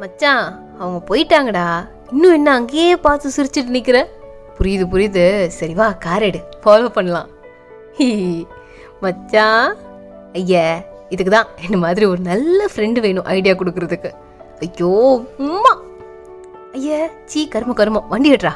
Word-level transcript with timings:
மச்சான் 0.00 0.46
அவங்க 0.80 0.98
போயிட்டாங்கடா. 1.08 1.66
இன்னும் 2.12 2.34
என்ன 2.38 2.48
அங்கேயே 2.58 2.96
பார்த்து 3.04 3.32
சிரிச்சிட்டு 3.36 3.74
நிற்கிற 3.76 3.98
புரியுது 4.58 4.84
புரியுது. 4.92 5.24
சரி 5.58 5.74
வா 5.78 5.86
கார் 6.04 6.24
எடு. 6.28 6.40
ஃபாலோ 6.62 6.88
பண்ணலாம். 6.96 7.30
ஹீ 7.98 8.08
மச்சான். 9.04 9.66
ஐயா 10.40 10.66
இதுக்கு 11.14 11.32
தான். 11.36 11.50
என்ன 11.64 11.76
மாதிரி 11.86 12.04
ஒரு 12.12 12.20
நல்ல 12.30 12.60
ஃப்ரெண்டு 12.72 13.00
வேணும் 13.06 13.28
ஐடியா 13.36 13.54
கொடுக்கறதுக்கு. 13.58 14.10
ஐயோ 14.66 14.92
உம்மா. 15.46 15.74
ஐயா 16.78 17.00
சீ 17.32 17.42
கரும 17.54 17.74
கருமம். 17.80 18.08
வண்டி 18.14 18.30
விட்றா 18.34 18.54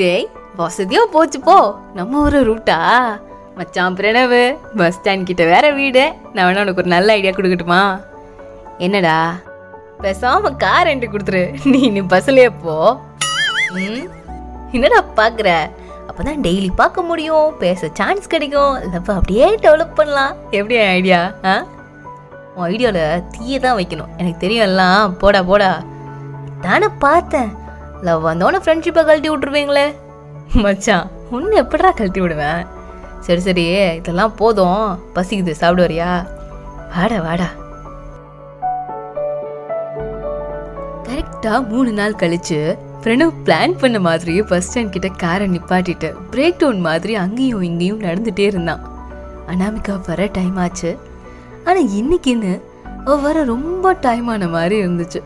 டேய் 0.00 0.28
வசதியா 0.58 1.02
போச்சு 1.14 1.38
போ. 1.46 1.56
நம்ம 1.98 2.20
ஒரு 2.26 2.38
ரூட்டா 2.48 2.78
மச்சான் 3.60 3.94
பிரணவு 3.94 4.56
பஸ் 4.76 5.00
ஸ்டாண்ட் 5.02 5.22
கிட்ட 5.22 5.44
வேற 5.44 5.70
வீடு. 5.70 6.12
நான் 6.32 6.46
வேணா 6.46 6.60
உனக்கு 6.60 6.74
ஒரு 6.74 6.86
நல்ல 6.86 7.12
ஐடியா 7.12 7.32
கொடுக்கட்டுமா? 7.32 8.04
என்னடா? 8.78 9.36
பேசாம 10.00 10.56
கார் 10.56 10.86
ரெண்டு 10.86 11.06
கொடுத்துரு. 11.06 11.58
நீ 11.64 11.88
நீ 11.88 12.00
பஸ்லயே 12.00 12.50
போ. 12.62 13.00
ம்? 13.72 14.08
என்னடா 14.72 15.04
பாக்குற 15.16 15.70
அப்பதான் 16.08 16.40
டெய்லி 16.42 16.68
பார்க்க 16.74 17.02
முடியும். 17.02 17.56
பேச 17.58 17.88
சான்ஸ் 17.92 18.26
கிடைக்கும். 18.26 18.78
லவ் 18.78 19.10
அப்படியே 19.10 19.54
டெவலப் 19.54 19.94
பண்ணலாம். 19.94 20.36
எப்படி 20.50 20.78
ஐடியா 20.78 21.32
ஆ? 21.44 21.64
உன் 22.54 22.70
ஐடியாவில் 22.70 23.24
தீயை 23.38 23.58
தான் 23.58 23.76
வைக்கணும். 23.76 24.10
எனக்கு 24.16 24.38
தெரியும் 24.38 24.64
எல்லாம். 24.64 25.16
போடா 25.16 25.42
போடா. 25.42 25.82
தானே 26.60 26.86
பார்த்தேன். 26.98 27.54
லவ் 28.02 28.26
வந்தோடனே 28.26 28.58
ஃப்ரெண்ட்ஷிப்பை 28.64 29.04
கழட்டி 29.04 29.30
விட்ருவீங்களே 29.30 29.94
மச்சான் 30.52 31.10
ஒன்று 31.30 31.62
எப்படா 31.62 31.90
கழட்டி 31.92 32.20
விடுவேன்? 32.20 32.78
சரி 33.20 33.40
சரி. 33.40 33.94
இதெல்லாம் 33.94 34.34
போதும். 34.34 34.98
பசிக்குது. 35.14 35.50
சாப்பிடு 35.50 35.86
வரியா 35.86 36.26
வாடா 36.96 37.18
வாடா. 37.22 37.48
கரெக்டாக 41.08 41.66
மூணு 41.66 41.90
நாள் 41.92 42.12
கழிச்சு 42.12 42.78
பிரணவ் 43.02 43.32
பிளான் 43.44 43.78
பண்ண 43.78 43.98
மாதிரி 44.00 44.42
பஸ் 44.42 44.66
ஸ்டாண்ட் 44.68 44.88
கிட்ட 44.88 45.08
காரை 45.08 45.46
நிப்பாட்டிட்டு 45.46 46.08
பிரேக் 46.30 46.58
டவுன் 46.58 46.80
மாதிரி 46.80 47.14
அங்கேயும் 47.14 47.62
இங்கேயும் 47.62 48.00
நடந்துட்டே 48.00 48.38
இருந்தான். 48.38 48.82
அனாமிகா 49.48 50.00
வர 50.06 50.28
டைம் 50.32 50.56
ஆச்சு. 50.56 50.98
ஆனால் 51.64 51.88
இன்னைக்குன்னு 51.88 52.60
அவ 53.04 53.16
வர 53.16 53.44
ரொம்ப 53.44 53.92
டைம் 54.00 54.28
ஆன 54.28 54.48
மாதிரி 54.48 54.84
இருந்துச்சு. 54.84 55.22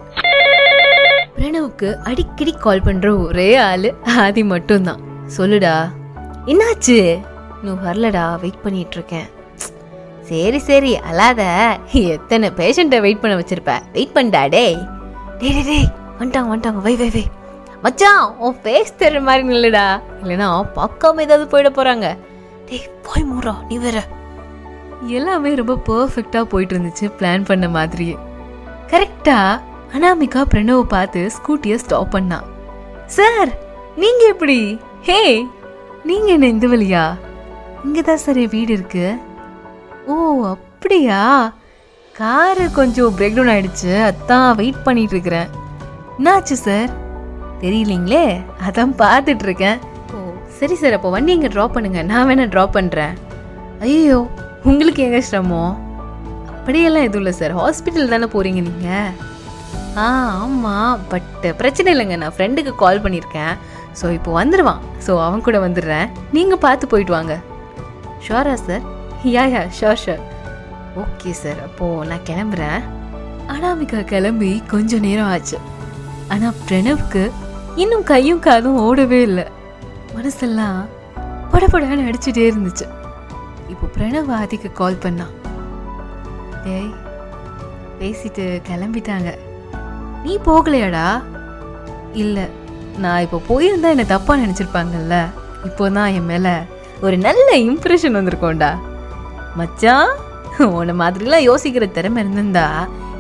பிரணவுக்கு 1.36 1.94
அடிக்கடி 1.94 2.52
கால் 2.52 2.82
பண்ணுற 2.82 3.26
ஒரே 3.26 3.56
ஆள் 3.56 3.94
ஆதி 4.16 4.44
மட்டும்தான். 4.44 5.00
சொல்லுடா 5.36 5.76
என்னாச்சு? 6.46 6.98
இன்னும் 7.64 7.84
வரலடா 7.84 8.22
வெயிட் 8.40 8.62
பண்ணிட்டு 8.62 8.96
இருக்கேன் 8.98 9.28
சரி 10.28 10.58
சரி 10.66 10.90
அல்லாத 11.08 11.42
எத்தனை 12.10 12.48
பேஷண்ட்டை 12.58 12.98
வெயிட் 13.04 13.22
பண்ண 13.22 13.34
வச்சிருப்ப? 13.36 13.72
வெயிட் 13.94 14.14
பண்ணடா 14.16 14.42
டேய். 14.54 14.76
டே 15.40 15.48
டே 15.56 15.62
டே 15.62 15.78
வந்துட்டாங்க 16.18 16.50
வந்துட்டாங்க 16.50 16.82
வை 16.86 16.94
வை 16.96 17.08
வை. 17.08 17.24
மச்சான் 17.82 18.22
உன் 18.40 18.58
ஃபேஸ் 18.60 18.92
தெரிற 18.98 19.20
மாதிரி 19.20 19.56
இல்லைடா 19.56 19.86
இல்லைன்னா 20.22 20.48
பார்க்காம 20.76 21.24
ஏதாவது 21.26 21.46
போயிட 21.54 21.70
போகிறாங்க 21.70 22.06
டேய் 22.68 22.86
போய் 23.06 23.26
மூறா 23.30 23.54
நீ 23.68 23.78
வேற. 23.78 23.98
எல்லாமே 25.18 25.54
ரொம்ப 25.54 25.80
பர்ஃபெக்டாக 25.88 26.44
போயிட்டு 26.44 26.74
இருந்துச்சு 26.76 27.08
பிளான் 27.18 27.48
பண்ண 27.50 27.68
மாதிரியே. 27.68 28.16
கரெக்டாக 28.90 29.60
அனாமிகா 29.94 30.42
பிரணவை 30.52 30.86
பார்த்து 30.88 31.22
ஸ்கூட்டியை 31.36 31.76
ஸ்டாப் 31.76 32.14
பண்ணான் 32.14 32.48
சார் 33.18 33.50
நீங்கள் 33.96 34.32
எப்படி? 34.34 34.58
ஹே 35.02 35.20
நீங்கள் 36.04 36.34
என்ன 36.36 36.46
இந்த 36.46 36.66
வழியா? 36.66 37.04
இங்க 37.86 38.00
தான் 38.08 38.20
சார் 38.24 38.38
என் 38.42 38.54
வீடு 38.56 38.72
இருக்கு. 38.76 39.06
ஓ 40.12 40.14
அப்படியா? 40.52 41.20
காரு 42.20 42.64
கொஞ்சம் 42.78 43.14
பிரேக் 43.16 43.36
டவுன் 43.36 43.52
ஆயிடுச்சு. 43.54 43.92
அதான் 44.08 44.48
வெயிட் 44.60 44.84
பண்ணிட்டு 44.86 45.14
இருக்கிறேன். 45.16 45.48
என்னாச்சு 46.18 46.56
சார் 46.66 46.90
தெரியலீங்களே? 47.62 48.24
அதான் 48.66 48.94
பார்த்துட்டு 49.02 49.46
இருக்கேன். 49.48 49.78
ஓ 50.14 50.18
சரி 50.58 50.76
சார் 50.82 50.96
அப்போ 50.98 51.10
வண்டி 51.16 51.32
இங்கே 51.36 51.50
ட்ராப் 51.54 51.76
பண்ணுங்க. 51.76 52.02
நான் 52.10 52.26
வேணா 52.30 52.46
ட்ராப் 52.54 52.76
பண்ணுறேன் 52.78 53.14
ஐயோ 53.86 54.18
உங்களுக்கு 54.70 55.00
எங்க 55.06 55.20
சிரமம்? 55.30 55.72
அப்படியெல்லாம் 56.56 57.06
எதுவும் 57.06 57.22
இல்லை 57.22 57.36
சார் 57.40 57.54
ஹாஸ்பிட்டல் 57.60 58.12
தானே 58.12 58.28
போறீங்க 58.34 58.60
நீங்க? 58.68 58.90
ஆ 60.02 60.04
ஆமாம் 60.42 61.02
பட் 61.10 61.44
பிரச்சனை 61.62 61.88
இல்லைங்க. 61.94 62.16
நான் 62.22 62.36
ஃப்ரெண்டுக்கு 62.36 62.72
கால் 62.84 63.02
பண்ணியிருக்கேன். 63.06 63.54
ஸோ 64.00 64.06
இப்போ 64.18 64.30
வந்துடுவான் 64.40 64.80
ஸோ 65.06 65.12
அவன் 65.26 65.44
கூட 65.48 65.58
வந்துடுறேன். 65.66 66.06
நீங்கள் 66.36 66.62
பார்த்து 66.64 66.92
போயிட்டு 66.92 67.14
வாங்க. 67.16 67.34
ஷோரா 68.26 68.54
sir 68.66 68.84
yeah 69.34 69.44
yeah 69.54 69.62
sure 69.78 70.00
sure 70.04 70.22
okay 71.02 71.30
sir 71.42 71.60
அப்போது 71.66 72.08
நான் 72.10 72.26
கிளம்புறேன். 72.28 72.82
அனாமிகா 73.54 74.00
கிளம்பி 74.12 74.50
கொஞ்சம் 74.72 75.04
நேரம் 75.06 75.30
ஆச்சு. 75.34 75.58
ஆனால் 76.32 76.58
பிரணவுக்கு 76.66 77.22
இன்னும் 77.82 78.04
கையும் 78.10 78.44
காதும் 78.46 78.78
ஓடவே 78.86 79.20
இல்லை. 79.28 79.46
மனசெல்லாம் 80.16 80.78
படபடன்னு 81.52 82.06
அடிச்சுட்டே 82.08 82.44
இருந்துச்சு. 82.50 82.86
இப்போ 83.72 83.86
பிரணவ் 83.96 84.30
ஆதிக்கு 84.40 84.70
கால் 84.80 85.02
பண்ணான் 85.04 85.34
டேய் 86.64 86.92
பேசிட்டு 87.98 88.44
கிளம்பிட்டாங்க. 88.68 89.30
நீ 90.24 90.34
போகலையாடா? 90.48 91.06
இல்லை 92.22 92.44
நான் 93.04 93.24
இப்போ 93.26 93.40
போயிருந்தா 93.48 93.92
என்னை 93.94 94.06
தப்பாக 94.14 94.42
நினச்சிருப்பாங்கல்ல? 94.44 95.16
இப்போ 95.68 95.84
தான் 95.96 96.14
என் 96.18 96.30
மேலே 96.32 96.54
ஒரு 97.04 97.16
நல்ல 97.24 97.46
இம்ப்ரெஷன் 97.68 98.16
வந்திருக்கோண்டா 98.16 98.68
மச்சான் 99.56 100.12
உன்னை 100.58 100.94
மாதிரிலாம் 101.00 101.46
யோசிக்கிற 101.48 101.90
திறமை 101.90 102.22
இருந்திருந்தா 102.22 102.66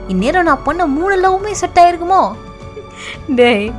இந்நேரம் 0.08 0.46
நான் 0.48 0.62
பண்ண 0.62 0.86
மூணு 0.86 1.14
லவ்வுமே 1.24 1.50
செட் 1.50 1.78
ஆயிருக்குமோ? 1.82 2.20
டேய் 3.38 3.72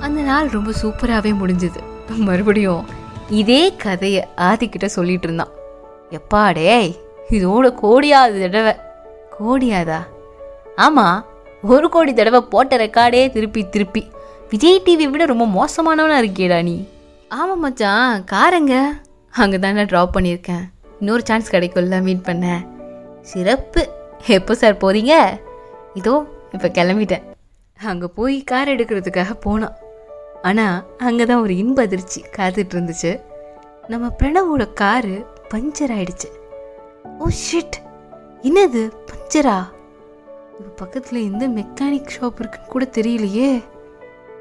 அந்த 0.00 0.20
நாள் 0.20 0.48
ரொம்ப 0.48 0.70
சூப்பராகவே 0.82 1.32
முடிஞ்சது. 1.42 1.80
மறுபடியும் 2.28 2.84
இதே 3.28 3.76
கதையை 3.76 4.22
ஆதிக்கிட்ட 4.36 4.84
சொல்லிட்டு 4.84 5.26
இருந்தான். 5.28 5.52
எப்பா 6.10 6.42
டேய் 6.54 6.90
இதோட 7.30 7.66
கோடியாவது 7.82 8.40
தடவை. 8.40 8.74
கோடியாதா? 9.40 10.00
ஆமாம் 10.76 11.18
ஒரு 11.62 11.88
கோடி 11.88 12.14
தடவை 12.14 12.40
போட்ட 12.40 12.76
ரெக்கார்டே 12.76 13.22
திருப்பி 13.36 13.68
திருப்பி. 13.68 14.02
விஜய் 14.50 14.82
டிவி 14.84 15.08
விட 15.10 15.24
ரொம்ப 15.32 15.46
மோசமானவனா 15.58 16.18
இருக்கியடா 16.22 16.62
நீ. 16.62 16.76
ஆமாம் 17.28 17.60
மச்சான் 17.60 18.24
காரங்க. 18.32 18.74
அங்கே 19.34 19.58
தானே 19.58 19.82
ட்ராப் 19.82 20.14
பண்ணியிருக்கேன். 20.16 20.64
இன்னொரு 21.00 21.22
சான்ஸ் 21.24 21.52
கிடைக்கும்ல 21.52 22.02
மீட் 22.02 22.26
பண்ண. 22.28 22.46
சிறப்பு. 23.20 23.82
எப்போ 24.26 24.54
சார் 24.54 24.82
போகிறீங்க 24.82 25.14
இதோ 25.94 26.14
இப்போ 26.52 26.68
கிளம்பிட்டேன். 26.68 27.24
அங்கே 27.78 28.06
போய் 28.14 28.36
கார் 28.44 28.68
எடுக்கிறதுக்காக 28.68 29.34
போனான் 29.40 29.76
ஆனால் 30.42 30.96
அங்கே 30.98 31.24
தான் 31.24 31.40
ஒரு 31.40 31.56
இன்ப 31.56 31.82
அதிர்ச்சி 31.82 32.20
காத்துட்டு 32.36 32.74
இருந்துச்சு. 32.76 33.20
நம்ம 33.88 34.06
பிரணவோட 34.18 34.72
காரு 34.72 35.14
பஞ்சர் 35.52 35.92
ஆயிடுச்சு. 35.96 36.28
ஓ 37.18 37.28
ஷிட் 37.44 37.76
என்னது? 38.48 38.82
பஞ்சரா 39.10 39.58
இப்போ 40.58 40.70
பக்கத்தில் 40.76 41.26
எந்த 41.30 41.48
மெக்கானிக் 41.48 42.14
ஷாப் 42.16 42.40
இருக்குன்னு 42.40 42.72
கூட 42.74 42.84
தெரியலையே. 42.98 43.50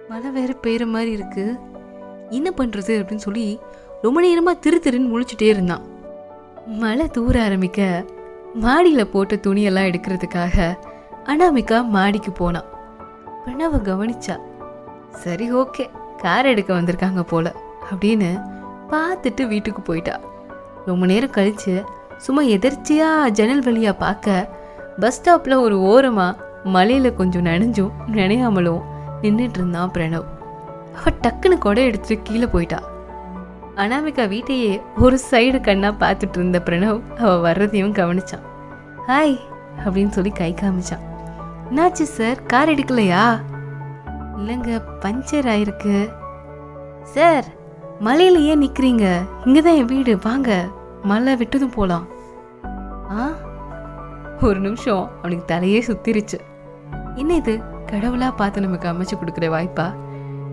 மழை 0.09 0.29
வேற 0.31 0.51
பெய்கிற 0.63 0.85
மாதிரி 0.85 1.11
இருக்குது 1.17 1.59
என்ன 2.29 2.49
பண்ணுறது 2.57 2.93
அப்படின்னு 3.01 3.27
சொல்லி 3.27 3.59
ரொம்ப 4.03 4.17
நேரமாக 4.21 4.61
திரு 4.63 4.77
திருன்னு 4.83 5.09
முழிச்சுட்டே 5.11 5.47
இருந்தான். 5.53 5.83
மழை 6.81 7.05
தூர 7.15 7.35
ஆரம்பிக்க 7.45 7.79
மாடியில் 8.63 9.11
போட்ட 9.13 9.35
துணியெல்லாம் 9.45 9.87
எடுக்கிறதுக்காக 9.89 10.55
அனாமிகா 11.31 11.77
மாடிக்கு 11.95 12.31
போனான். 12.31 12.67
பிரணவ 13.41 13.79
கவனிச்சா 13.87 14.35
சரி 15.23 15.47
ஓகே 15.61 15.83
கார் 16.23 16.49
எடுக்க 16.51 16.71
வந்திருக்காங்க 16.73 17.21
போல 17.31 17.53
அப்படின்னு 17.91 18.29
பார்த்துட்டு 18.91 19.43
வீட்டுக்கு 19.53 19.81
போயிட்டா. 19.89 20.15
ரொம்ப 20.85 21.05
நேரம் 21.11 21.35
கழிச்சு 21.37 21.73
சும்மா 22.25 22.43
எதிர்ச்சியாக 22.55 23.33
ஜன்னல் 23.39 23.65
வழியாக 23.67 24.01
பார்க்க 24.03 24.53
பஸ் 25.01 25.17
ஸ்டாப்பில் 25.17 25.63
ஒரு 25.65 25.75
ஓரமாக 25.89 26.47
மலையில் 26.75 27.17
கொஞ்சம் 27.19 27.47
நனைஞ்சும் 27.49 27.97
நினையாமலும் 28.19 28.85
நின்றுட்டு 29.23 29.59
இருந்தான் 29.61 29.93
பிரணவ். 29.97 30.27
அவள் 30.97 31.19
டக்குன்னு 31.25 31.57
கொடை 31.65 31.83
எடுத்துட்டு 31.89 32.25
கீழே 32.29 32.49
போயிட்டா. 32.55 32.79
அனாமிகா 33.79 34.27
வீட்டையே 34.27 34.81
ஒரு 34.97 35.19
சைடு 35.31 35.61
கண்ணாக 35.61 35.99
பார்த்துட்டு 36.05 36.29
இருந்த 36.29 36.61
பிரணவ் 36.65 37.17
அவள் 37.17 37.53
வர்றதையும் 37.53 37.93
கவனிச்சான். 37.93 38.45
ஹாய் 39.07 39.39
அப்படின்னு 39.85 40.09
சொல்லி 40.09 40.29
கை 40.29 40.55
காமிச்சான். 40.61 41.05
என்னாச்சு 41.71 42.01
சார்? 42.15 42.43
கார் 42.43 42.69
எடுக்கலையா? 42.69 43.41
இல்லைங்க 44.37 44.81
பஞ்சர் 45.01 45.49
ஆயிருக்கு. 45.53 46.09
சார் 47.03 47.45
மலையில 48.03 48.41
ஏன் 48.41 48.61
நிற்கிறீங்க 48.61 49.21
இங்கே 49.45 49.61
தான் 49.61 49.73
என் 49.73 49.85
வீடு. 49.85 50.19
வாங்க 50.23 50.67
மழை 51.03 51.35
விட்டதும் 51.35 51.71
போகலாம் 51.71 52.07
ஆ? 53.11 53.29
ஒரு 54.41 54.59
நிமிஷம். 54.59 55.09
அவனுக்கு 55.17 55.55
தலையே 55.55 55.81
சுத்திருச்சு. 55.87 56.39
என்ன 57.15 57.35
இது? 57.35 57.61
கடவுளாக 57.85 58.31
பார்த்து 58.31 58.61
நமக்கு 58.61 58.87
அமைச்சு 58.89 59.15
கொடுக்குற 59.15 59.47
வாய்ப்பா? 59.55 59.93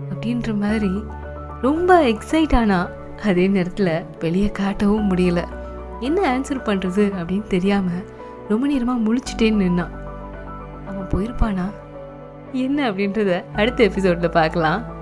அப்படின்ற 0.09 0.57
மாதிரி 0.57 1.03
ரொம்ப 1.61 2.01
எக்ஸைட் 2.03 2.55
ஆனா 2.55 2.87
அதே 3.21 3.47
நேரத்தில் 3.47 4.05
வெளியே 4.19 4.51
காட்டவும் 4.59 5.09
முடியல. 5.09 5.43
என்ன 5.99 6.39
ஆன்சர் 6.39 6.65
பண்ணுறது 6.65 7.11
அப்படின்னு 7.21 7.47
தெரியாமல் 7.47 8.05
ரொம்ப 8.47 8.67
நேரமாக 8.67 8.99
முழிச்சிட்டே 8.99 9.41
நின்னான் 9.41 9.95
அவன் 10.87 11.07
போயிருப்பானா? 11.11 11.71
என்ன 12.51 12.91
அப்படின்றத 12.91 13.43
அடுத்த 13.55 13.83
எபிசோடில் 13.83 14.29
பார்க்கலாம் 14.29 14.95